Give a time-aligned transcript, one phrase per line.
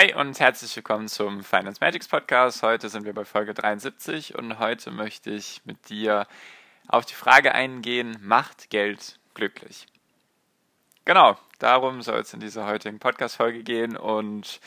[0.00, 2.62] Hi und herzlich willkommen zum Finance Magics Podcast.
[2.62, 6.26] Heute sind wir bei Folge 73 und heute möchte ich mit dir
[6.88, 9.84] auf die Frage eingehen, macht Geld glücklich?
[11.04, 14.62] Genau, darum soll es in dieser heutigen Podcast-Folge gehen und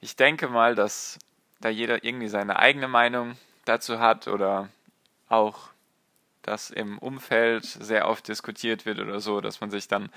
[0.00, 1.20] ich denke mal, dass
[1.60, 3.36] da jeder irgendwie seine eigene Meinung
[3.66, 4.68] dazu hat oder
[5.28, 5.68] auch
[6.42, 10.10] das im Umfeld sehr oft diskutiert wird oder so, dass man sich dann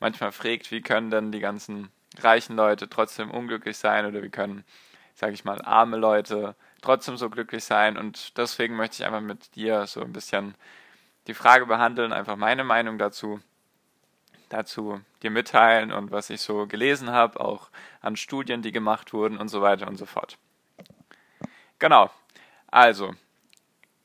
[0.00, 1.88] manchmal fragt, wie können denn die ganzen
[2.22, 4.64] reichen Leute trotzdem unglücklich sein oder wie können,
[5.14, 7.96] sage ich mal, arme Leute trotzdem so glücklich sein.
[7.96, 10.54] Und deswegen möchte ich einfach mit dir so ein bisschen
[11.26, 13.40] die Frage behandeln, einfach meine Meinung dazu,
[14.48, 19.38] dazu dir mitteilen und was ich so gelesen habe, auch an Studien, die gemacht wurden
[19.38, 20.38] und so weiter und so fort.
[21.78, 22.10] Genau.
[22.68, 23.14] Also,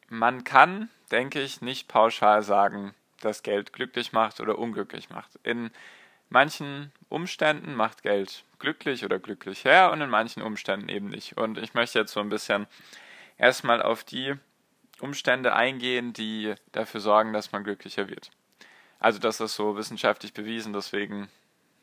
[0.09, 5.39] man kann, denke ich, nicht pauschal sagen, dass Geld glücklich macht oder unglücklich macht.
[5.43, 5.71] In
[6.31, 11.37] manchen Umständen macht Geld glücklich oder glücklich her und in manchen Umständen eben nicht.
[11.37, 12.67] Und ich möchte jetzt so ein bisschen
[13.37, 14.35] erstmal auf die
[14.99, 18.31] Umstände eingehen, die dafür sorgen, dass man glücklicher wird.
[18.99, 21.27] Also das ist so wissenschaftlich bewiesen, deswegen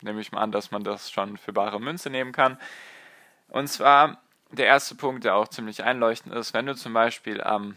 [0.00, 2.58] nehme ich mal an, dass man das schon für bare Münze nehmen kann.
[3.48, 7.76] Und zwar der erste Punkt, der auch ziemlich einleuchtend ist, wenn du zum Beispiel am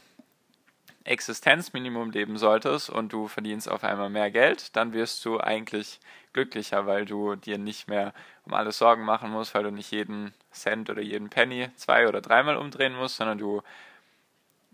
[1.04, 6.00] Existenzminimum leben solltest und du verdienst auf einmal mehr Geld, dann wirst du eigentlich
[6.34, 8.14] glücklicher, weil du dir nicht mehr
[8.46, 12.22] um alles Sorgen machen musst, weil du nicht jeden Cent oder jeden Penny zwei oder
[12.22, 13.62] dreimal umdrehen musst, sondern du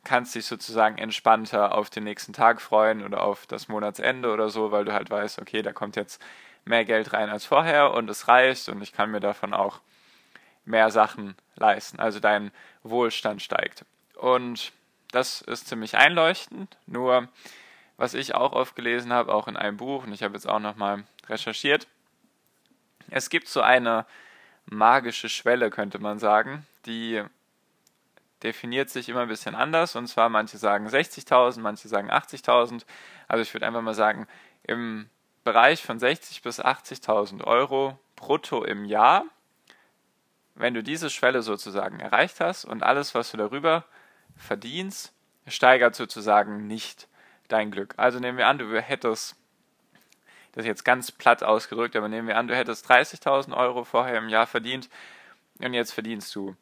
[0.03, 4.71] kannst dich sozusagen entspannter auf den nächsten Tag freuen oder auf das Monatsende oder so,
[4.71, 6.21] weil du halt weißt, okay, da kommt jetzt
[6.65, 9.81] mehr Geld rein als vorher und es reicht und ich kann mir davon auch
[10.65, 11.99] mehr Sachen leisten.
[11.99, 12.51] Also dein
[12.83, 13.85] Wohlstand steigt.
[14.15, 14.71] Und
[15.11, 16.77] das ist ziemlich einleuchtend.
[16.85, 17.27] Nur,
[17.97, 20.59] was ich auch oft gelesen habe, auch in einem Buch, und ich habe jetzt auch
[20.59, 21.87] nochmal recherchiert,
[23.09, 24.05] es gibt so eine
[24.65, 27.23] magische Schwelle, könnte man sagen, die
[28.43, 29.95] definiert sich immer ein bisschen anders.
[29.95, 32.83] Und zwar, manche sagen 60.000, manche sagen 80.000.
[33.27, 34.27] Also ich würde einfach mal sagen,
[34.63, 35.09] im
[35.43, 39.25] Bereich von 60.000 bis 80.000 Euro brutto im Jahr,
[40.55, 43.85] wenn du diese Schwelle sozusagen erreicht hast und alles, was du darüber
[44.35, 45.13] verdienst,
[45.47, 47.07] steigert sozusagen nicht
[47.47, 47.93] dein Glück.
[47.97, 49.35] Also nehmen wir an, du hättest,
[50.51, 54.29] das jetzt ganz platt ausgedrückt, aber nehmen wir an, du hättest 30.000 Euro vorher im
[54.29, 54.89] Jahr verdient
[55.59, 56.55] und jetzt verdienst du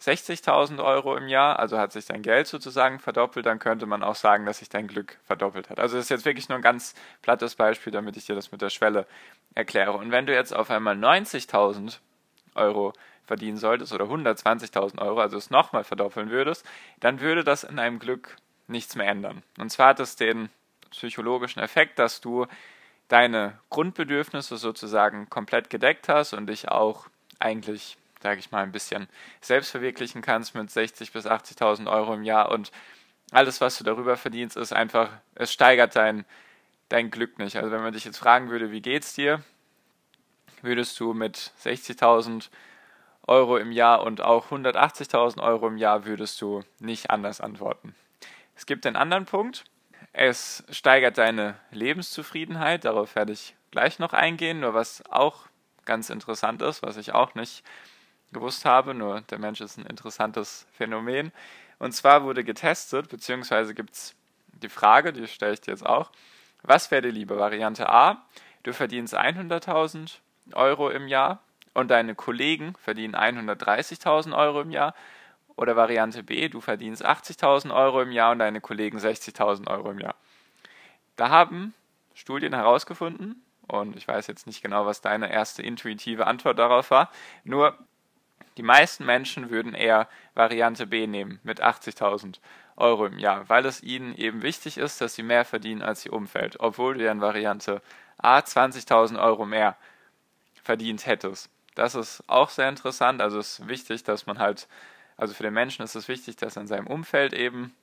[0.00, 4.14] 60.000 Euro im Jahr, also hat sich dein Geld sozusagen verdoppelt, dann könnte man auch
[4.14, 5.80] sagen, dass sich dein Glück verdoppelt hat.
[5.80, 8.62] Also das ist jetzt wirklich nur ein ganz plattes Beispiel, damit ich dir das mit
[8.62, 9.06] der Schwelle
[9.54, 9.92] erkläre.
[9.92, 11.98] Und wenn du jetzt auf einmal 90.000
[12.54, 12.92] Euro
[13.28, 16.66] verdienen solltest oder 120.000 Euro, also es nochmal verdoppeln würdest,
[16.98, 19.42] dann würde das in deinem Glück nichts mehr ändern.
[19.58, 20.48] Und zwar hat es den
[20.90, 22.46] psychologischen Effekt, dass du
[23.08, 27.06] deine Grundbedürfnisse sozusagen komplett gedeckt hast und dich auch
[27.38, 29.08] eigentlich, sage ich mal, ein bisschen
[29.40, 32.72] selbst verwirklichen kannst mit 60.000 bis 80.000 Euro im Jahr und
[33.30, 36.24] alles, was du darüber verdienst, ist einfach, es steigert dein,
[36.88, 37.56] dein Glück nicht.
[37.56, 39.42] Also wenn man dich jetzt fragen würde, wie geht's dir,
[40.62, 42.48] würdest du mit 60.000
[43.28, 47.94] Euro im Jahr und auch 180.000 Euro im Jahr würdest du nicht anders antworten.
[48.56, 49.64] Es gibt einen anderen Punkt.
[50.12, 52.84] Es steigert deine Lebenszufriedenheit.
[52.84, 54.60] Darauf werde ich gleich noch eingehen.
[54.60, 55.46] Nur was auch
[55.84, 57.64] ganz interessant ist, was ich auch nicht
[58.32, 61.32] gewusst habe, nur der Mensch ist ein interessantes Phänomen.
[61.78, 64.14] Und zwar wurde getestet, beziehungsweise gibt es
[64.48, 66.10] die Frage, die stelle ich dir jetzt auch.
[66.62, 67.38] Was wäre dir lieber?
[67.38, 68.26] Variante A,
[68.64, 70.18] du verdienst 100.000
[70.54, 71.40] Euro im Jahr
[71.78, 74.94] und deine Kollegen verdienen 130.000 Euro im Jahr.
[75.54, 80.00] Oder Variante B, du verdienst 80.000 Euro im Jahr und deine Kollegen 60.000 Euro im
[80.00, 80.16] Jahr.
[81.16, 81.74] Da haben
[82.14, 87.10] Studien herausgefunden, und ich weiß jetzt nicht genau, was deine erste intuitive Antwort darauf war,
[87.44, 87.78] nur
[88.56, 92.40] die meisten Menschen würden eher Variante B nehmen mit 80.000
[92.76, 96.12] Euro im Jahr, weil es ihnen eben wichtig ist, dass sie mehr verdienen als ihr
[96.12, 97.82] Umfeld, obwohl du ja in Variante
[98.16, 99.76] A 20.000 Euro mehr
[100.64, 101.50] verdient hättest.
[101.78, 103.20] Das ist auch sehr interessant.
[103.20, 104.68] Also es ist wichtig, dass man halt,
[105.16, 107.74] also für den Menschen ist es wichtig, dass er in seinem Umfeld eben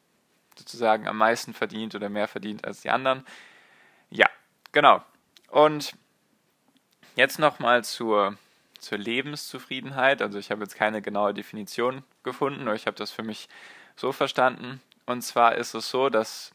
[0.57, 3.25] sozusagen am meisten verdient oder mehr verdient als die anderen.
[4.09, 4.27] Ja,
[4.71, 5.03] genau.
[5.49, 5.95] Und
[7.15, 8.37] jetzt nochmal zur
[8.85, 10.21] zur Lebenszufriedenheit.
[10.21, 13.49] Also ich habe jetzt keine genaue Definition gefunden, nur ich habe das für mich
[13.95, 14.81] so verstanden.
[15.05, 16.51] Und zwar ist es so, dass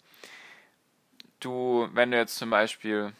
[1.41, 3.13] du, wenn du jetzt zum Beispiel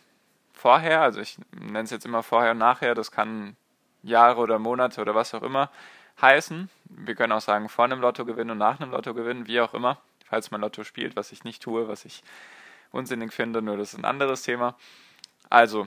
[0.53, 3.57] vorher, also ich nenne es jetzt immer vorher und nachher, das kann
[4.03, 5.71] Jahre oder Monate oder was auch immer
[6.21, 6.69] heißen.
[6.85, 9.99] Wir können auch sagen vor einem Lottogewinn und nach einem Lottogewinn, wie auch immer,
[10.29, 12.23] falls man Lotto spielt, was ich nicht tue, was ich
[12.93, 14.75] unsinnig finde, nur das ist ein anderes Thema.
[15.49, 15.87] Also,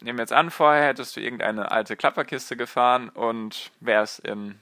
[0.00, 4.60] nehmen wir jetzt an, vorher hättest du irgendeine alte Klapperkiste gefahren und wärst in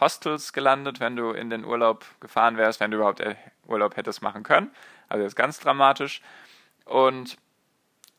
[0.00, 3.36] Hostels gelandet, wenn du in den Urlaub gefahren wärst, wenn du überhaupt äh,
[3.66, 4.70] Urlaub hättest machen können.
[5.08, 6.22] Also ist ganz dramatisch.
[6.84, 7.36] Und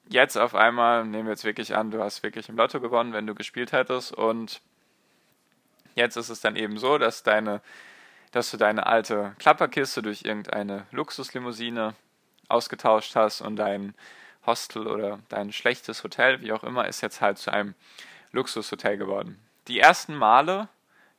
[0.09, 3.27] jetzt auf einmal, nehmen wir jetzt wirklich an, du hast wirklich im Lotto gewonnen, wenn
[3.27, 4.13] du gespielt hättest.
[4.13, 4.61] Und
[5.95, 7.61] jetzt ist es dann eben so, dass deine,
[8.31, 11.95] dass du deine alte Klapperkiste durch irgendeine Luxuslimousine
[12.47, 13.93] ausgetauscht hast und dein
[14.45, 17.75] Hostel oder dein schlechtes Hotel, wie auch immer, ist jetzt halt zu einem
[18.31, 19.39] Luxushotel geworden.
[19.67, 20.67] Die ersten Male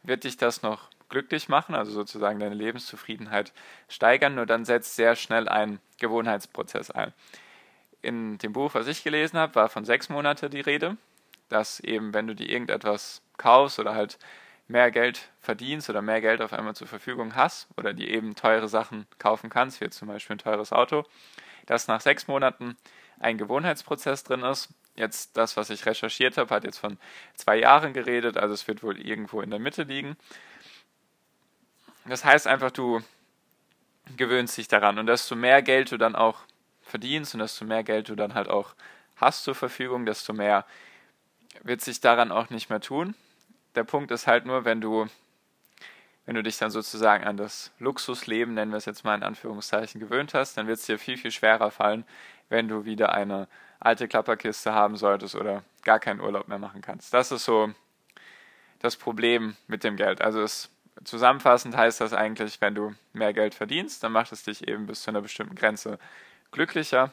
[0.02, 3.52] wird dich das noch glücklich machen, also sozusagen deine Lebenszufriedenheit
[3.88, 7.12] steigern, nur dann setzt sehr schnell ein Gewohnheitsprozess ein.
[8.04, 10.98] In dem Buch, was ich gelesen habe, war von sechs Monaten die Rede,
[11.48, 14.18] dass eben, wenn du dir irgendetwas kaufst oder halt
[14.68, 18.68] mehr Geld verdienst oder mehr Geld auf einmal zur Verfügung hast oder dir eben teure
[18.68, 21.04] Sachen kaufen kannst, wie zum Beispiel ein teures Auto,
[21.64, 22.76] dass nach sechs Monaten
[23.20, 24.68] ein Gewohnheitsprozess drin ist.
[24.96, 26.98] Jetzt das, was ich recherchiert habe, hat jetzt von
[27.36, 30.18] zwei Jahren geredet, also es wird wohl irgendwo in der Mitte liegen.
[32.04, 33.00] Das heißt einfach, du
[34.18, 36.40] gewöhnst dich daran und desto mehr Geld du dann auch
[36.94, 38.76] verdienst und desto mehr Geld du dann halt auch
[39.16, 40.64] hast zur Verfügung, desto mehr
[41.64, 43.16] wird sich daran auch nicht mehr tun.
[43.74, 45.08] Der Punkt ist halt nur, wenn du
[46.24, 50.00] wenn du dich dann sozusagen an das Luxusleben, nennen wir es jetzt mal in Anführungszeichen,
[50.00, 52.04] gewöhnt hast, dann wird es dir viel, viel schwerer fallen,
[52.48, 53.48] wenn du wieder eine
[53.80, 57.12] alte Klapperkiste haben solltest oder gar keinen Urlaub mehr machen kannst.
[57.12, 57.74] Das ist so
[58.78, 60.22] das Problem mit dem Geld.
[60.22, 60.70] Also es,
[61.02, 65.02] zusammenfassend heißt das eigentlich, wenn du mehr Geld verdienst, dann macht es dich eben bis
[65.02, 65.98] zu einer bestimmten Grenze
[66.54, 67.12] glücklicher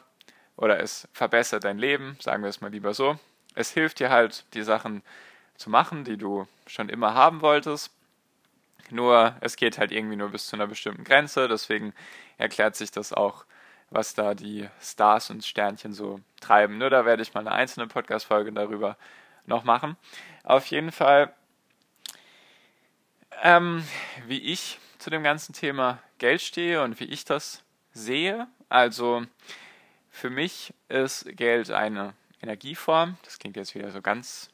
[0.56, 3.18] oder es verbessert dein Leben, sagen wir es mal lieber so.
[3.54, 5.02] Es hilft dir halt, die Sachen
[5.56, 7.92] zu machen, die du schon immer haben wolltest.
[8.90, 11.92] Nur es geht halt irgendwie nur bis zu einer bestimmten Grenze, deswegen
[12.38, 13.44] erklärt sich das auch
[13.92, 16.78] was da die Stars und Sternchen so treiben.
[16.78, 18.96] Nur da werde ich mal eine einzelne Podcast-Folge darüber
[19.46, 19.96] noch machen.
[20.44, 21.32] Auf jeden Fall,
[23.42, 23.84] ähm,
[24.26, 27.62] wie ich zu dem ganzen Thema Geld stehe und wie ich das
[27.92, 28.46] sehe.
[28.72, 29.26] Also
[30.08, 33.18] für mich ist Geld eine Energieform.
[33.22, 34.48] Das klingt jetzt wieder so ganz,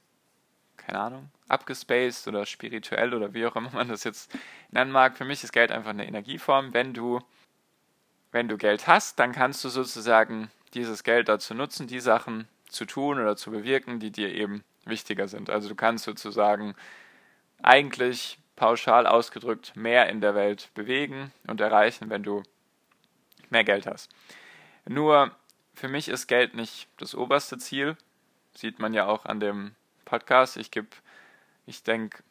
[0.76, 4.36] keine Ahnung, abgespaced oder spirituell oder wie auch immer man das jetzt
[4.72, 5.16] nennen mag.
[5.16, 6.74] Für mich ist Geld einfach eine Energieform.
[6.74, 7.20] Wenn du
[8.32, 12.86] wenn du Geld hast, dann kannst du sozusagen dieses Geld dazu nutzen, die Sachen zu
[12.86, 15.48] tun oder zu bewirken, die dir eben wichtiger sind.
[15.48, 16.74] Also du kannst sozusagen
[17.62, 22.42] eigentlich pauschal ausgedrückt mehr in der Welt bewegen und erreichen, wenn du
[23.50, 24.10] mehr Geld hast.
[24.86, 25.34] Nur
[25.74, 27.96] für mich ist Geld nicht das oberste Ziel.
[28.54, 29.74] Sieht man ja auch an dem
[30.04, 30.56] Podcast.
[30.56, 30.88] Ich gebe,
[31.66, 32.22] ich denke,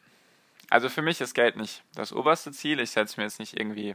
[0.70, 2.80] also für mich ist Geld nicht das oberste Ziel.
[2.80, 3.94] Ich setze mir jetzt nicht irgendwie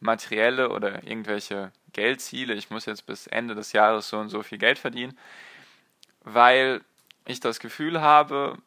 [0.00, 4.58] materielle oder irgendwelche Geldziele, ich muss jetzt bis Ende des Jahres so und so viel
[4.58, 5.18] Geld verdienen,
[6.20, 6.82] weil
[7.24, 8.58] ich das Gefühl habe,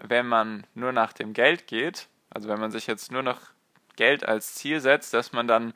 [0.00, 3.40] wenn man nur nach dem Geld geht, also wenn man sich jetzt nur noch
[3.96, 5.74] Geld als Ziel setzt, dass man dann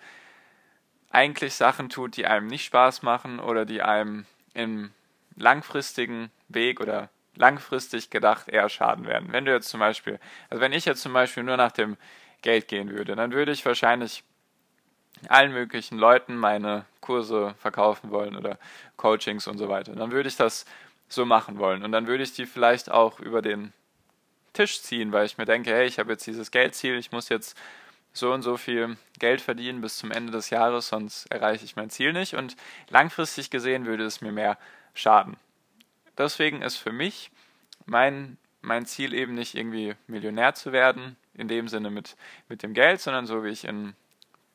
[1.12, 4.90] eigentlich Sachen tut, die einem nicht Spaß machen oder die einem im
[5.36, 9.32] langfristigen Weg oder langfristig gedacht eher schaden werden.
[9.32, 10.18] Wenn du jetzt zum Beispiel,
[10.50, 11.96] also wenn ich jetzt zum Beispiel nur nach dem
[12.42, 14.24] Geld gehen würde, dann würde ich wahrscheinlich
[15.28, 18.58] allen möglichen Leuten meine Kurse verkaufen wollen oder
[18.96, 19.94] Coachings und so weiter.
[19.94, 20.64] Dann würde ich das
[21.08, 23.72] so machen wollen und dann würde ich die vielleicht auch über den
[24.52, 27.56] Tisch ziehen, weil ich mir denke, hey, ich habe jetzt dieses Geldziel, ich muss jetzt
[28.12, 31.90] so und so viel Geld verdienen bis zum Ende des Jahres, sonst erreiche ich mein
[31.90, 32.56] Ziel nicht und
[32.90, 34.58] langfristig gesehen würde es mir mehr
[34.94, 35.36] schaden.
[36.18, 37.30] Deswegen ist für mich
[37.86, 42.16] mein, mein Ziel eben nicht irgendwie Millionär zu werden, in dem Sinne mit,
[42.48, 43.94] mit dem Geld, sondern so wie ich in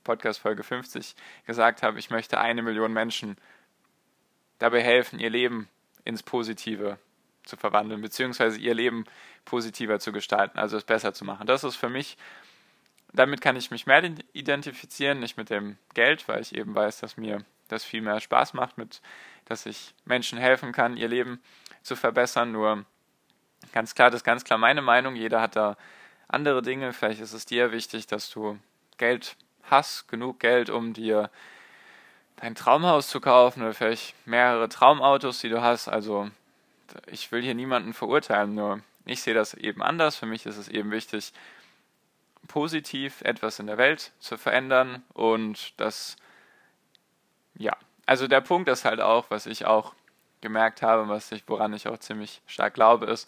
[0.03, 3.37] Podcast Folge 50 gesagt habe, ich möchte eine Million Menschen
[4.59, 5.67] dabei helfen, ihr Leben
[6.05, 6.97] ins Positive
[7.43, 9.05] zu verwandeln, beziehungsweise ihr Leben
[9.45, 11.47] positiver zu gestalten, also es besser zu machen.
[11.47, 12.17] Das ist für mich,
[13.13, 17.17] damit kann ich mich mehr identifizieren, nicht mit dem Geld, weil ich eben weiß, dass
[17.17, 19.01] mir das viel mehr Spaß macht, mit,
[19.45, 21.41] dass ich Menschen helfen kann, ihr Leben
[21.81, 22.51] zu verbessern.
[22.51, 22.85] Nur
[23.71, 25.15] ganz klar, das ist ganz klar meine Meinung.
[25.15, 25.77] Jeder hat da
[26.27, 26.93] andere Dinge.
[26.93, 28.59] Vielleicht ist es dir wichtig, dass du
[28.97, 31.29] Geld hast genug Geld, um dir
[32.37, 35.87] dein Traumhaus zu kaufen oder vielleicht mehrere Traumautos, die du hast.
[35.87, 36.29] Also
[37.07, 40.17] ich will hier niemanden verurteilen, nur Ich sehe das eben anders.
[40.17, 41.33] Für mich ist es eben wichtig,
[42.47, 46.15] positiv etwas in der Welt zu verändern und das,
[47.55, 47.75] ja,
[48.05, 49.93] also der Punkt ist halt auch, was ich auch
[50.41, 53.27] gemerkt habe, was ich, woran ich auch ziemlich stark glaube, ist,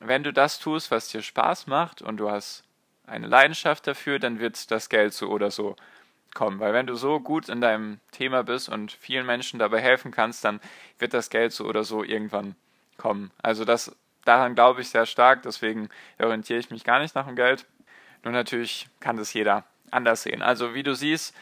[0.00, 2.64] wenn du das tust, was dir Spaß macht und du hast
[3.06, 5.76] eine Leidenschaft dafür, dann wird das Geld so oder so
[6.34, 6.60] kommen.
[6.60, 10.44] Weil wenn du so gut in deinem Thema bist und vielen Menschen dabei helfen kannst,
[10.44, 10.60] dann
[10.98, 12.54] wird das Geld so oder so irgendwann
[12.96, 13.30] kommen.
[13.42, 17.36] Also das, daran glaube ich sehr stark, deswegen orientiere ich mich gar nicht nach dem
[17.36, 17.66] Geld.
[18.22, 20.42] Nur natürlich kann das jeder anders sehen.
[20.42, 21.34] Also wie du siehst,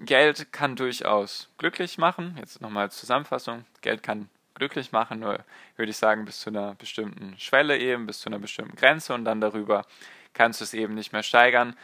[0.00, 2.36] Geld kann durchaus glücklich machen.
[2.38, 3.64] Jetzt nochmal als Zusammenfassung.
[3.80, 5.44] Geld kann glücklich machen, nur
[5.76, 9.24] würde ich sagen, bis zu einer bestimmten Schwelle eben, bis zu einer bestimmten Grenze und
[9.24, 9.86] dann darüber
[10.34, 11.76] kannst du es eben nicht mehr steigern.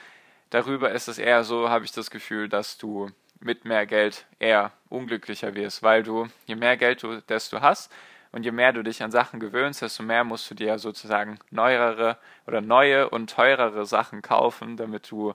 [0.50, 4.72] Darüber ist es eher so, habe ich das Gefühl, dass du mit mehr Geld eher
[4.88, 7.92] unglücklicher wirst, weil du, je mehr Geld du desto hast
[8.34, 12.18] und je mehr du dich an Sachen gewöhnst, desto mehr musst du dir sozusagen neuere
[12.48, 15.34] oder neue und teurere Sachen kaufen, damit du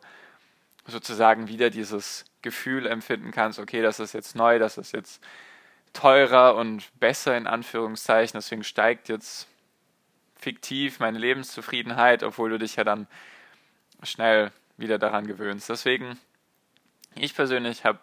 [0.86, 5.24] sozusagen wieder dieses Gefühl empfinden kannst, okay, das ist jetzt neu, das ist jetzt
[5.94, 9.48] teurer und besser in Anführungszeichen, deswegen steigt jetzt
[10.36, 13.08] fiktiv meine Lebenszufriedenheit, obwohl du dich ja dann
[14.03, 15.70] schnell wieder daran gewöhnst.
[15.70, 16.20] Deswegen,
[17.15, 18.00] ich persönlich habe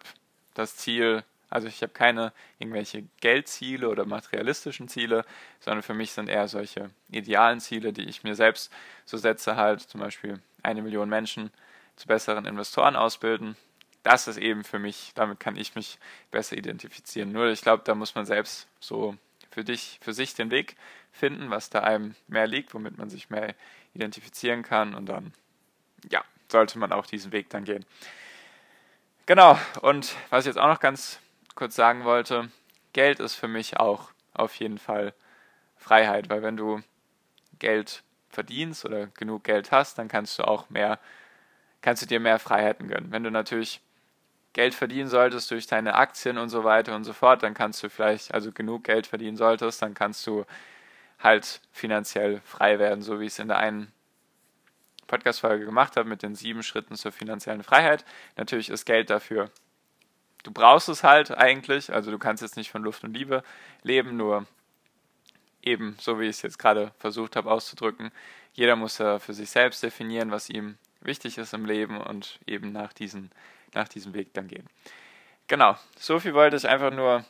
[0.55, 5.25] das Ziel, also ich habe keine irgendwelche Geldziele oder materialistischen Ziele,
[5.59, 8.71] sondern für mich sind eher solche idealen Ziele, die ich mir selbst
[9.05, 11.51] so setze, halt zum Beispiel eine Million Menschen
[11.95, 13.55] zu besseren Investoren ausbilden.
[14.03, 15.99] Das ist eben für mich, damit kann ich mich
[16.31, 17.31] besser identifizieren.
[17.31, 19.15] Nur ich glaube, da muss man selbst so
[19.49, 20.75] für dich, für sich den Weg
[21.11, 23.55] finden, was da einem mehr liegt, womit man sich mehr
[23.93, 25.33] identifizieren kann und dann,
[26.11, 27.85] ja, sollte man auch diesen Weg dann gehen.
[29.25, 31.19] Genau, und was ich jetzt auch noch ganz
[31.57, 32.49] kurz sagen wollte,
[32.93, 35.13] Geld ist für mich auch auf jeden Fall
[35.75, 36.81] Freiheit, weil wenn du
[37.59, 40.99] Geld verdienst oder genug Geld hast, dann kannst du auch mehr
[41.81, 43.11] kannst du dir mehr Freiheiten gönnen.
[43.11, 43.81] Wenn du natürlich
[44.53, 47.89] Geld verdienen solltest durch deine Aktien und so weiter und so fort, dann kannst du
[47.89, 50.45] vielleicht, also genug Geld verdienen solltest, dann kannst du
[51.19, 53.91] halt finanziell frei werden, so wie ich es in der einen
[55.07, 58.03] Podcast-Folge gemacht habe mit den sieben Schritten zur finanziellen Freiheit.
[58.35, 59.49] Natürlich ist Geld dafür.
[60.43, 63.43] Du brauchst es halt eigentlich, also du kannst jetzt nicht von Luft und Liebe
[63.83, 64.45] leben, nur
[65.61, 68.11] eben, so wie ich es jetzt gerade versucht habe auszudrücken,
[68.53, 72.71] jeder muss ja für sich selbst definieren, was ihm wichtig ist im Leben und eben
[72.71, 73.31] nach, diesen,
[73.73, 74.67] nach diesem Weg dann gehen.
[75.47, 77.23] Genau, so viel wollte ich einfach nur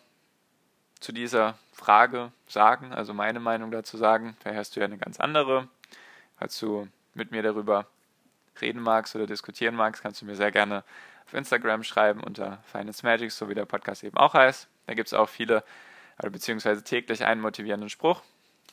[1.00, 4.36] zu dieser Frage sagen, also meine Meinung dazu sagen.
[4.40, 5.68] Vielleicht hast du ja eine ganz andere.
[6.40, 7.88] Falls du mit mir darüber
[8.62, 10.84] reden magst oder diskutieren magst, kannst du mir sehr gerne
[11.28, 14.68] auf Instagram schreiben unter Finance Magic, so wie der Podcast eben auch heißt.
[14.88, 15.64] Da gibt es auch viele,
[16.22, 18.22] beziehungsweise täglich einen motivierenden Spruch,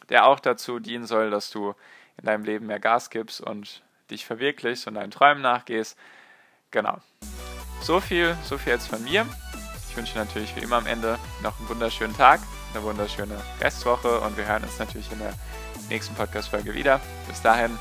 [0.09, 1.75] der auch dazu dienen soll, dass du
[2.17, 5.99] in deinem Leben mehr Gas gibst und dich verwirklichst und deinen Träumen nachgehst.
[6.71, 6.99] Genau.
[7.81, 9.27] So viel, so viel jetzt von mir.
[9.91, 12.41] Ich wünsche natürlich wie immer am Ende noch einen wunderschönen Tag,
[12.73, 15.35] eine wunderschöne Restwoche und wir hören uns natürlich in der
[15.89, 17.01] nächsten Podcast-Folge wieder.
[17.27, 17.77] Bis dahin,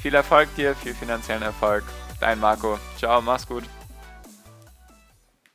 [0.00, 1.84] viel Erfolg dir, viel finanziellen Erfolg.
[2.20, 2.80] Dein Marco.
[2.96, 3.62] Ciao, mach's gut.